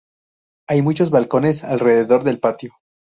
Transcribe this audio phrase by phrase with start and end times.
[0.67, 2.73] Hay muchos balcones alrededor del patio.